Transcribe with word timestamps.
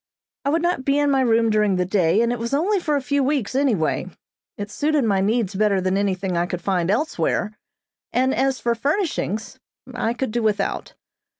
I 0.45 0.49
would 0.49 0.63
not 0.63 0.83
be 0.83 0.97
in 0.97 1.11
my 1.11 1.21
room 1.21 1.51
during 1.51 1.75
the 1.75 1.85
day, 1.85 2.21
and 2.23 2.31
it 2.31 2.39
was 2.39 2.55
only 2.55 2.79
for 2.79 2.95
a 2.95 3.03
few 3.03 3.23
weeks 3.23 3.53
anyway. 3.53 4.07
It 4.57 4.71
suited 4.71 5.03
my 5.03 5.21
needs 5.21 5.53
better 5.53 5.79
than 5.79 5.95
anything 5.95 6.35
I 6.35 6.47
could 6.47 6.59
find 6.63 6.89
elsewhere, 6.89 7.53
and 8.11 8.33
as 8.33 8.59
for 8.59 8.73
furnishings, 8.73 9.59
I 9.93 10.15
could 10.15 10.31
do 10.31 10.41
without. 10.41 10.95